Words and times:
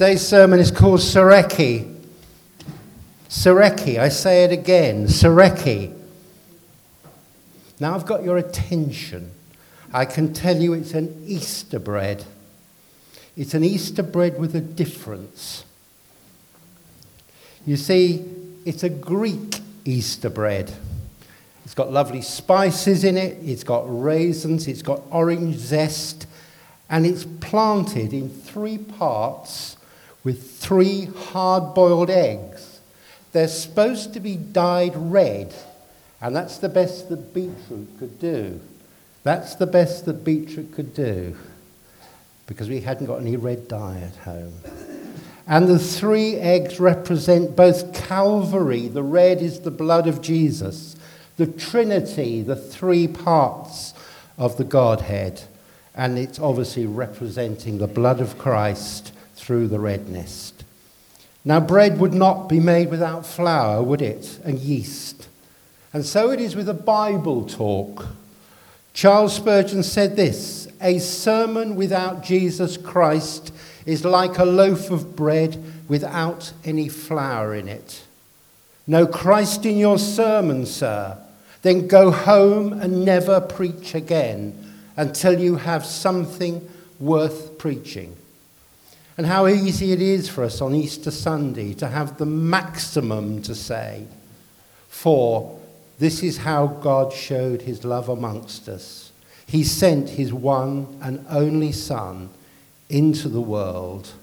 Today's 0.00 0.26
sermon 0.26 0.60
is 0.60 0.70
called 0.70 1.00
Tsoureki. 1.00 1.94
Tsoureki, 3.28 3.98
I 3.98 4.08
say 4.08 4.44
it 4.44 4.50
again, 4.50 5.04
Tsoureki. 5.04 5.94
Now 7.78 7.96
I've 7.96 8.06
got 8.06 8.24
your 8.24 8.38
attention. 8.38 9.30
I 9.92 10.06
can 10.06 10.32
tell 10.32 10.56
you 10.56 10.72
it's 10.72 10.94
an 10.94 11.22
Easter 11.26 11.78
bread. 11.78 12.24
It's 13.36 13.52
an 13.52 13.62
Easter 13.62 14.02
bread 14.02 14.40
with 14.40 14.56
a 14.56 14.62
difference. 14.62 15.66
You 17.66 17.76
see, 17.76 18.24
it's 18.64 18.82
a 18.82 18.88
Greek 18.88 19.60
Easter 19.84 20.30
bread. 20.30 20.72
It's 21.66 21.74
got 21.74 21.92
lovely 21.92 22.22
spices 22.22 23.04
in 23.04 23.18
it, 23.18 23.36
it's 23.42 23.64
got 23.64 23.84
raisins, 23.86 24.66
it's 24.66 24.80
got 24.80 25.02
orange 25.10 25.56
zest, 25.56 26.26
and 26.88 27.04
it's 27.04 27.26
planted 27.26 28.14
in 28.14 28.30
three 28.30 28.78
parts 28.78 29.76
with 30.24 30.58
three 30.58 31.06
hard 31.06 31.74
boiled 31.74 32.10
eggs. 32.10 32.80
They're 33.32 33.48
supposed 33.48 34.12
to 34.14 34.20
be 34.20 34.36
dyed 34.36 34.92
red, 34.96 35.54
and 36.20 36.34
that's 36.34 36.58
the 36.58 36.68
best 36.68 37.08
that 37.08 37.32
beetroot 37.32 37.98
could 37.98 38.18
do. 38.18 38.60
That's 39.22 39.54
the 39.54 39.66
best 39.66 40.06
that 40.06 40.24
beetroot 40.24 40.72
could 40.72 40.94
do 40.94 41.36
because 42.46 42.68
we 42.68 42.80
hadn't 42.80 43.06
got 43.06 43.20
any 43.20 43.36
red 43.36 43.68
dye 43.68 44.00
at 44.00 44.16
home. 44.24 44.52
And 45.46 45.68
the 45.68 45.78
three 45.78 46.34
eggs 46.34 46.80
represent 46.80 47.54
both 47.54 47.94
Calvary, 47.94 48.88
the 48.88 49.04
red 49.04 49.40
is 49.40 49.60
the 49.60 49.70
blood 49.70 50.08
of 50.08 50.20
Jesus, 50.20 50.96
the 51.36 51.46
Trinity, 51.46 52.42
the 52.42 52.56
three 52.56 53.06
parts 53.06 53.94
of 54.36 54.56
the 54.56 54.64
Godhead, 54.64 55.42
and 55.94 56.18
it's 56.18 56.40
obviously 56.40 56.86
representing 56.86 57.78
the 57.78 57.86
blood 57.86 58.20
of 58.20 58.36
Christ 58.36 59.12
through 59.40 59.68
the 59.68 59.80
redness. 59.80 60.52
Now, 61.44 61.60
bread 61.60 61.98
would 61.98 62.12
not 62.12 62.48
be 62.48 62.60
made 62.60 62.90
without 62.90 63.24
flour, 63.24 63.82
would 63.82 64.02
it? 64.02 64.38
And 64.44 64.58
yeast. 64.58 65.28
And 65.92 66.04
so 66.04 66.30
it 66.30 66.40
is 66.40 66.54
with 66.54 66.68
a 66.68 66.74
Bible 66.74 67.46
talk. 67.46 68.06
Charles 68.92 69.34
Spurgeon 69.34 69.82
said 69.82 70.16
this 70.16 70.68
A 70.80 70.98
sermon 70.98 71.76
without 71.76 72.22
Jesus 72.22 72.76
Christ 72.76 73.52
is 73.86 74.04
like 74.04 74.38
a 74.38 74.44
loaf 74.44 74.90
of 74.90 75.16
bread 75.16 75.62
without 75.88 76.52
any 76.64 76.88
flour 76.88 77.54
in 77.54 77.66
it. 77.68 78.02
No 78.86 79.06
Christ 79.06 79.64
in 79.64 79.78
your 79.78 79.98
sermon, 79.98 80.66
sir. 80.66 81.16
Then 81.62 81.86
go 81.86 82.10
home 82.10 82.72
and 82.72 83.04
never 83.04 83.40
preach 83.40 83.94
again 83.94 84.56
until 84.96 85.38
you 85.38 85.56
have 85.56 85.84
something 85.84 86.68
worth 86.98 87.58
preaching. 87.58 88.16
And 89.20 89.26
how 89.26 89.48
easy 89.48 89.92
it 89.92 90.00
is 90.00 90.30
for 90.30 90.44
us 90.44 90.62
on 90.62 90.74
Easter 90.74 91.10
Sunday 91.10 91.74
to 91.74 91.88
have 91.88 92.16
the 92.16 92.24
maximum 92.24 93.42
to 93.42 93.54
say. 93.54 94.06
For 94.88 95.60
this 95.98 96.22
is 96.22 96.38
how 96.38 96.68
God 96.68 97.12
showed 97.12 97.60
his 97.60 97.84
love 97.84 98.08
amongst 98.08 98.66
us. 98.66 99.12
He 99.46 99.62
sent 99.62 100.08
his 100.08 100.32
one 100.32 100.98
and 101.02 101.22
only 101.28 101.70
Son 101.70 102.30
into 102.88 103.28
the 103.28 103.42
world, 103.42 104.14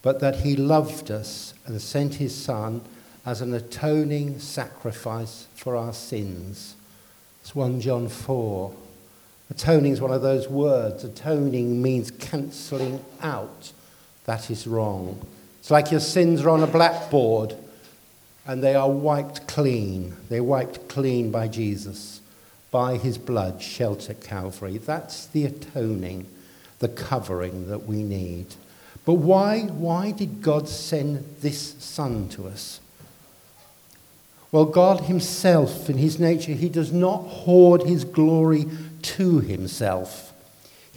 but 0.00 0.20
that 0.20 0.36
he 0.36 0.56
loved 0.56 1.10
us 1.10 1.52
and 1.66 1.78
sent 1.78 2.14
his 2.14 2.34
Son 2.34 2.80
as 3.26 3.42
an 3.42 3.52
atoning 3.52 4.38
sacrifice 4.38 5.48
for 5.54 5.76
our 5.76 5.92
sins. 5.92 6.76
It's 7.42 7.54
1 7.54 7.82
John 7.82 8.08
4. 8.08 8.74
Atoning 9.50 9.92
is 9.92 10.00
one 10.00 10.12
of 10.12 10.22
those 10.22 10.48
words. 10.48 11.04
Atoning 11.04 11.82
means 11.82 12.10
cancelling 12.10 13.04
out. 13.20 13.72
That 14.24 14.50
is 14.50 14.66
wrong. 14.66 15.20
It's 15.60 15.70
like 15.70 15.90
your 15.90 16.00
sins 16.00 16.42
are 16.42 16.50
on 16.50 16.62
a 16.62 16.66
blackboard 16.66 17.56
and 18.46 18.62
they 18.62 18.74
are 18.74 18.90
wiped 18.90 19.46
clean. 19.46 20.14
They're 20.28 20.42
wiped 20.42 20.88
clean 20.88 21.30
by 21.30 21.48
Jesus, 21.48 22.20
by 22.70 22.96
his 22.96 23.18
blood 23.18 23.62
shed 23.62 24.06
at 24.08 24.20
Calvary. 24.20 24.78
That's 24.78 25.26
the 25.26 25.44
atoning, 25.44 26.26
the 26.80 26.88
covering 26.88 27.68
that 27.68 27.86
we 27.86 28.02
need. 28.02 28.46
But 29.04 29.14
why, 29.14 29.62
why 29.62 30.12
did 30.12 30.42
God 30.42 30.68
send 30.68 31.24
this 31.40 31.74
Son 31.78 32.28
to 32.30 32.46
us? 32.46 32.80
Well, 34.52 34.66
God 34.66 35.02
Himself, 35.02 35.88
in 35.88 35.96
His 35.96 36.20
nature, 36.20 36.52
He 36.52 36.68
does 36.68 36.92
not 36.92 37.18
hoard 37.18 37.82
His 37.82 38.04
glory 38.04 38.66
to 39.02 39.40
Himself. 39.40 40.31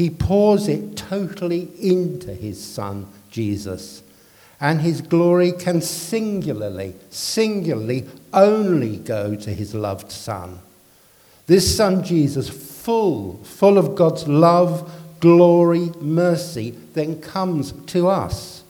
He 0.00 0.10
pours 0.10 0.66
it 0.66 0.96
totally 0.96 1.68
into 1.78 2.34
His 2.34 2.62
Son, 2.62 3.06
Jesus 3.30 4.02
and 4.60 4.82
his 4.82 5.00
glory 5.00 5.52
can 5.52 5.80
singularly, 5.80 6.94
singularly 7.08 8.06
only 8.32 8.98
go 8.98 9.34
to 9.34 9.50
his 9.50 9.74
loved 9.74 10.12
Son. 10.12 10.60
This 11.46 11.76
Son, 11.76 12.04
Jesus, 12.04 12.48
full, 12.48 13.38
full 13.42 13.78
of 13.78 13.96
God's 13.96 14.28
love, 14.28 14.92
glory, 15.18 15.90
mercy, 16.00 16.72
then 16.92 17.20
comes 17.20 17.72
to 17.86 18.08
us, 18.08 18.62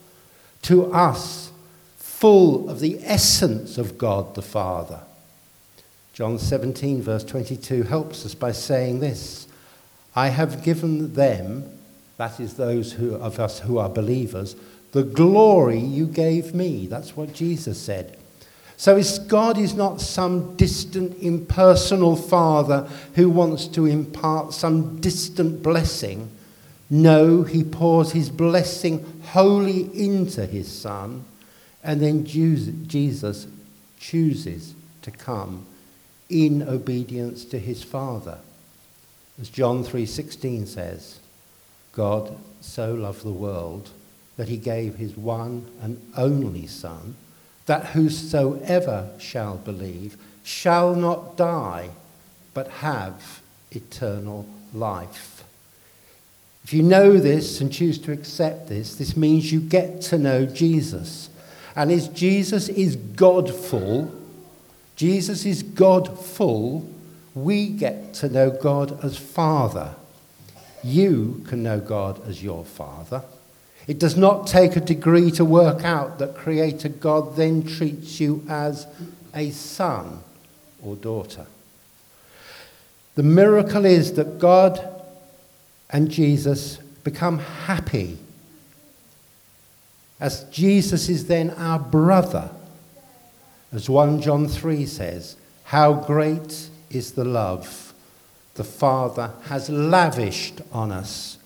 to 0.62 0.92
us, 0.92 1.50
full 1.96 2.70
of 2.70 2.78
the 2.78 3.00
essence 3.02 3.76
of 3.76 3.98
God 3.98 4.34
the 4.36 4.42
Father. 4.42 5.00
John 6.12 6.38
17, 6.38 7.02
verse 7.02 7.24
22, 7.24 7.82
helps 7.82 8.24
us 8.24 8.34
by 8.34 8.52
saying 8.52 9.00
this 9.00 9.48
I 10.20 10.28
have 10.28 10.62
given 10.62 11.14
them, 11.14 11.64
that 12.18 12.40
is, 12.40 12.52
those 12.52 12.92
who, 12.92 13.14
of 13.14 13.40
us 13.40 13.60
who 13.60 13.78
are 13.78 13.88
believers, 13.88 14.54
the 14.92 15.02
glory 15.02 15.78
you 15.78 16.06
gave 16.06 16.54
me. 16.54 16.86
That's 16.86 17.16
what 17.16 17.32
Jesus 17.32 17.80
said. 17.80 18.18
So 18.76 19.00
God 19.28 19.56
is 19.56 19.72
not 19.72 20.02
some 20.02 20.56
distant, 20.56 21.16
impersonal 21.22 22.16
father 22.16 22.86
who 23.14 23.30
wants 23.30 23.66
to 23.68 23.86
impart 23.86 24.52
some 24.52 25.00
distant 25.00 25.62
blessing. 25.62 26.30
No, 26.90 27.42
he 27.42 27.64
pours 27.64 28.12
his 28.12 28.28
blessing 28.28 29.22
wholly 29.28 29.84
into 29.98 30.44
his 30.44 30.70
son, 30.70 31.24
and 31.82 31.98
then 32.02 32.26
Jesus 32.26 33.46
chooses 33.98 34.74
to 35.00 35.10
come 35.10 35.64
in 36.28 36.62
obedience 36.62 37.46
to 37.46 37.58
his 37.58 37.82
father. 37.82 38.36
As 39.40 39.48
John 39.48 39.84
3:16 39.84 40.66
says, 40.66 41.18
God 41.92 42.36
so 42.60 42.92
loved 42.94 43.24
the 43.24 43.30
world 43.30 43.90
that 44.36 44.48
he 44.48 44.56
gave 44.56 44.96
his 44.96 45.16
one 45.16 45.66
and 45.82 46.00
only 46.16 46.66
Son, 46.66 47.16
that 47.66 47.86
whosoever 47.86 49.10
shall 49.18 49.56
believe 49.56 50.16
shall 50.42 50.94
not 50.94 51.36
die, 51.36 51.90
but 52.54 52.68
have 52.68 53.40
eternal 53.70 54.46
life. 54.74 55.44
If 56.64 56.74
you 56.74 56.82
know 56.82 57.16
this 57.16 57.60
and 57.60 57.72
choose 57.72 57.98
to 58.00 58.12
accept 58.12 58.68
this, 58.68 58.94
this 58.94 59.16
means 59.16 59.52
you 59.52 59.60
get 59.60 60.02
to 60.02 60.18
know 60.18 60.46
Jesus. 60.46 61.30
And 61.74 61.90
as 61.90 62.08
Jesus 62.08 62.68
is 62.68 62.96
Godful, 62.96 64.12
Jesus 64.96 65.46
is 65.46 65.62
Godful, 65.62 66.88
we 67.34 67.68
get 67.68 68.14
to 68.14 68.28
know 68.28 68.50
God 68.50 69.04
as 69.04 69.16
Father. 69.16 69.94
You 70.82 71.44
can 71.46 71.62
know 71.62 71.80
God 71.80 72.26
as 72.28 72.42
your 72.42 72.64
Father. 72.64 73.22
It 73.86 73.98
does 73.98 74.16
not 74.16 74.46
take 74.46 74.76
a 74.76 74.80
degree 74.80 75.30
to 75.32 75.44
work 75.44 75.84
out 75.84 76.18
that 76.18 76.36
Creator 76.36 76.90
God 76.90 77.36
then 77.36 77.62
treats 77.62 78.20
you 78.20 78.44
as 78.48 78.86
a 79.34 79.50
son 79.50 80.20
or 80.82 80.96
daughter. 80.96 81.46
The 83.14 83.22
miracle 83.22 83.84
is 83.84 84.14
that 84.14 84.38
God 84.38 84.80
and 85.90 86.10
Jesus 86.10 86.76
become 87.04 87.38
happy 87.38 88.18
as 90.20 90.44
Jesus 90.44 91.08
is 91.08 91.26
then 91.26 91.50
our 91.50 91.78
brother. 91.78 92.50
As 93.72 93.88
1 93.88 94.20
John 94.20 94.46
3 94.48 94.84
says, 94.86 95.36
How 95.64 95.94
great 95.94 96.68
is 96.90 97.12
the 97.12 97.24
love 97.24 97.94
the 98.54 98.64
Father 98.64 99.32
has 99.44 99.70
lavished 99.70 100.60
on 100.72 100.92
us 100.92 101.38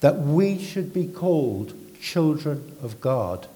that 0.00 0.18
we 0.18 0.58
should 0.58 0.92
be 0.92 1.06
called 1.06 1.74
children 2.00 2.76
of 2.82 3.00
God. 3.00 3.46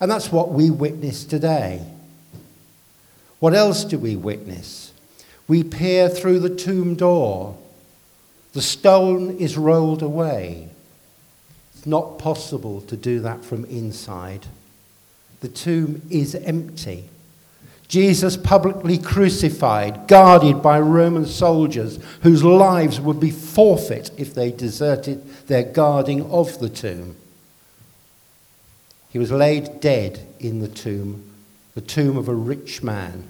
And 0.00 0.10
that's 0.10 0.32
what 0.32 0.50
we 0.50 0.70
witness 0.70 1.24
today. 1.24 1.86
What 3.38 3.54
else 3.54 3.84
do 3.84 3.98
we 3.98 4.16
witness? 4.16 4.92
We 5.48 5.64
peer 5.64 6.08
through 6.08 6.40
the 6.40 6.54
tomb 6.54 6.96
door. 6.96 7.56
The 8.52 8.62
stone 8.62 9.38
is 9.38 9.56
rolled 9.56 10.02
away. 10.02 10.68
It's 11.74 11.86
not 11.86 12.18
possible 12.18 12.80
to 12.82 12.96
do 12.96 13.20
that 13.20 13.44
from 13.44 13.64
inside. 13.64 14.46
The 15.40 15.48
tomb 15.48 16.02
is 16.10 16.34
empty. 16.34 17.08
Jesus 17.92 18.38
publicly 18.38 18.96
crucified, 18.96 20.08
guarded 20.08 20.62
by 20.62 20.80
Roman 20.80 21.26
soldiers 21.26 21.98
whose 22.22 22.42
lives 22.42 22.98
would 22.98 23.20
be 23.20 23.30
forfeit 23.30 24.10
if 24.16 24.34
they 24.34 24.50
deserted 24.50 25.22
their 25.46 25.62
guarding 25.62 26.24
of 26.30 26.58
the 26.58 26.70
tomb. 26.70 27.16
He 29.10 29.18
was 29.18 29.30
laid 29.30 29.82
dead 29.82 30.26
in 30.40 30.60
the 30.60 30.68
tomb, 30.68 31.30
the 31.74 31.82
tomb 31.82 32.16
of 32.16 32.28
a 32.28 32.34
rich 32.34 32.82
man. 32.82 33.28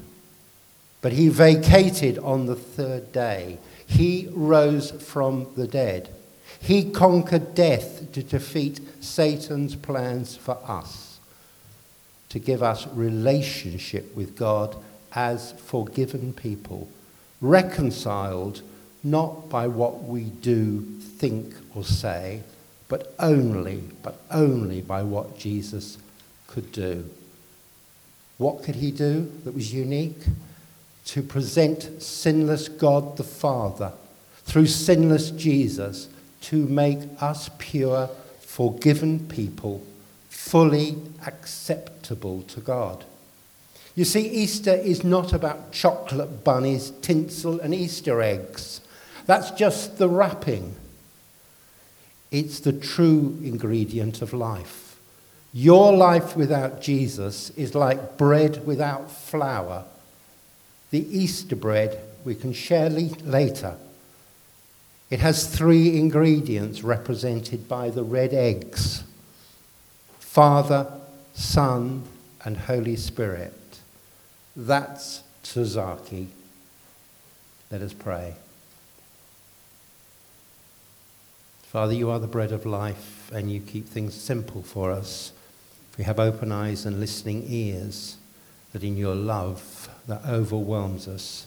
But 1.01 1.15
he 1.15 1.29
vacated 1.29 2.21
on 2.21 2.47
the 2.47 2.55
third 2.55 3.11
day. 3.11 3.59
He 3.85 4.29
rose 4.31 4.93
from 4.93 5.49
the 5.57 5.67
dead. 5.67 6.09
He 6.61 6.89
conquered 6.89 7.57
death 7.57 8.13
to 8.13 8.23
defeat 8.23 8.79
Satan's 9.01 9.75
plans 9.75 10.37
for 10.37 10.57
us, 10.65 11.12
to 12.33 12.39
give 12.39 12.63
us 12.63 12.87
relationship 12.89 14.17
with 14.17 14.37
God 14.37 14.75
as 15.15 15.53
forgiven 15.53 16.33
people, 16.33 16.89
reconciled 17.43 18.63
not 19.05 19.51
by 19.51 19.67
what 19.67 20.05
we 20.05 20.23
do, 20.23 20.81
think, 21.19 21.55
or 21.75 21.85
say, 21.85 22.43
but 22.89 23.15
only, 23.19 23.83
but 24.03 24.19
only 24.31 24.81
by 24.81 25.03
what 25.03 25.39
Jesus 25.39 25.99
could 26.47 26.73
do. 26.73 27.05
What 28.39 28.63
could 28.63 28.77
he 28.77 28.91
do 28.91 29.31
that 29.45 29.55
was 29.55 29.75
unique? 29.75 30.23
To 31.07 31.23
present 31.23 32.03
sinless 32.03 32.69
God 32.69 33.19
the 33.19 33.25
Father 33.25 33.93
through 34.45 34.69
sinless 34.69 35.31
Jesus 35.31 36.09
to 36.43 36.57
make 36.67 37.01
us 37.21 37.51
pure, 37.59 38.09
forgiven 38.41 39.27
people, 39.29 39.83
fully 40.33 40.97
acceptable 41.27 42.43
to 42.43 42.59
God. 42.59 43.05
You 43.95 44.05
see, 44.05 44.27
Easter 44.27 44.73
is 44.73 45.05
not 45.05 45.35
about 45.35 45.73
chocolate 45.73 46.43
bunnies, 46.43 46.91
tinsel, 47.03 47.61
and 47.61 47.75
Easter 47.75 48.23
eggs. 48.23 48.81
That's 49.27 49.51
just 49.51 49.99
the 49.99 50.09
wrapping. 50.09 50.75
It's 52.31 52.61
the 52.61 52.73
true 52.73 53.39
ingredient 53.43 54.23
of 54.23 54.33
life. 54.33 54.97
Your 55.53 55.95
life 55.95 56.35
without 56.35 56.81
Jesus 56.81 57.51
is 57.51 57.75
like 57.75 58.17
bread 58.17 58.67
without 58.67 59.11
flour. 59.11 59.85
The 60.91 61.07
Easter 61.17 61.57
bread 61.57 62.01
we 62.25 62.35
can 62.35 62.55
share 62.55 62.89
later. 62.89 63.77
It 65.11 65.21
has 65.21 65.47
three 65.47 65.99
ingredients 65.99 66.83
represented 66.83 67.69
by 67.69 67.91
the 67.91 68.03
red 68.03 68.33
eggs 68.33 69.05
Father, 70.33 70.87
Son, 71.35 72.05
and 72.43 72.57
Holy 72.57 72.97
Spirit. 72.97 73.53
That's 74.57 75.23
Tazaki. 75.45 76.29
Let 77.71 77.83
us 77.83 77.93
pray. 77.93 78.33
Father, 81.65 81.93
you 81.93 82.09
are 82.09 82.19
the 82.19 82.27
bread 82.27 82.51
of 82.51 82.65
life 82.65 83.31
and 83.31 83.53
you 83.53 83.61
keep 83.61 83.87
things 83.87 84.15
simple 84.15 84.63
for 84.63 84.91
us. 84.91 85.33
We 85.99 86.05
have 86.05 86.19
open 86.19 86.51
eyes 86.51 86.87
and 86.87 86.99
listening 86.99 87.45
ears 87.47 88.17
that 88.73 88.83
in 88.83 88.97
your 88.97 89.15
love 89.15 89.91
that 90.07 90.25
overwhelms 90.27 91.09
us, 91.09 91.47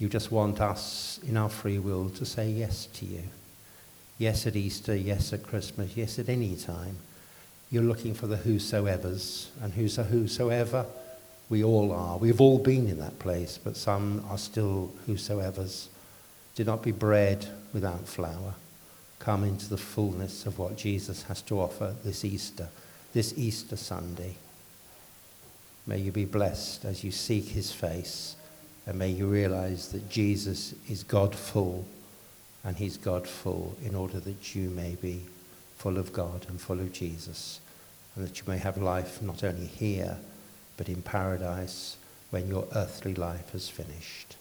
you 0.00 0.08
just 0.08 0.32
want 0.32 0.60
us 0.60 1.20
in 1.24 1.36
our 1.36 1.48
free 1.48 1.78
will 1.78 2.10
to 2.10 2.26
say 2.26 2.50
yes 2.50 2.86
to 2.86 3.06
you. 3.06 3.22
Yes 4.18 4.48
at 4.48 4.56
Easter, 4.56 4.96
yes 4.96 5.32
at 5.32 5.44
Christmas, 5.44 5.96
yes 5.96 6.18
at 6.18 6.28
any 6.28 6.56
time. 6.56 6.96
You're 7.70 7.84
looking 7.84 8.14
for 8.14 8.26
the 8.26 8.36
whosoevers, 8.36 9.48
and 9.62 9.72
who's 9.72 9.98
a 9.98 10.04
whosoever? 10.04 10.86
We 11.48 11.64
all 11.64 11.92
are. 11.92 12.16
We've 12.16 12.40
all 12.40 12.58
been 12.58 12.88
in 12.88 12.98
that 12.98 13.18
place, 13.18 13.58
but 13.62 13.76
some 13.76 14.24
are 14.28 14.38
still 14.38 14.92
whosoevers. 15.06 15.88
Do 16.54 16.64
not 16.64 16.82
be 16.82 16.92
bread 16.92 17.48
without 17.72 18.06
flour 18.06 18.54
come 19.20 19.44
into 19.44 19.68
the 19.68 19.76
fullness 19.76 20.46
of 20.46 20.58
what 20.58 20.76
Jesus 20.76 21.22
has 21.24 21.42
to 21.42 21.60
offer 21.60 21.94
this 22.02 22.24
Easter, 22.24 22.68
this 23.12 23.34
Easter 23.36 23.76
Sunday. 23.76 24.34
May 25.86 25.98
you 25.98 26.10
be 26.10 26.24
blessed 26.24 26.84
as 26.86 27.04
you 27.04 27.12
seek 27.12 27.44
his 27.44 27.70
face, 27.70 28.34
and 28.86 28.98
may 28.98 29.10
you 29.10 29.26
realize 29.26 29.92
that 29.92 30.08
Jesus 30.08 30.74
is 30.88 31.04
God 31.04 31.34
full, 31.36 31.86
and 32.64 32.76
he's 32.76 32.96
God 32.96 33.28
full 33.28 33.76
in 33.84 33.94
order 33.94 34.18
that 34.20 34.54
you 34.54 34.70
may 34.70 34.96
be 34.96 35.26
full 35.80 35.96
of 35.96 36.12
God 36.12 36.44
and 36.50 36.60
full 36.60 36.78
of 36.78 36.92
Jesus, 36.92 37.58
and 38.14 38.26
that 38.26 38.38
you 38.38 38.44
may 38.46 38.58
have 38.58 38.76
life 38.76 39.22
not 39.22 39.42
only 39.42 39.64
here, 39.64 40.18
but 40.76 40.90
in 40.90 41.00
paradise 41.00 41.96
when 42.28 42.48
your 42.48 42.66
earthly 42.74 43.14
life 43.14 43.52
has 43.52 43.66
finished 43.66 44.36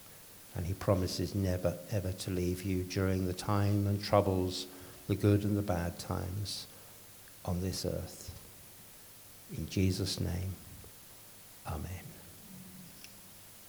and 0.55 0.65
he 0.65 0.73
promises 0.73 1.33
never, 1.33 1.77
ever 1.91 2.11
to 2.11 2.31
leave 2.31 2.63
you 2.63 2.83
during 2.83 3.25
the 3.25 3.33
time 3.33 3.87
and 3.87 4.03
troubles, 4.03 4.67
the 5.07 5.15
good 5.15 5.45
and 5.45 5.57
the 5.57 5.61
bad 5.61 5.97
times 5.97 6.67
on 7.45 7.61
this 7.61 7.85
earth. 7.85 8.31
In 9.57 9.69
Jesus' 9.69 10.19
name, 10.19 10.55
amen. 11.65 12.08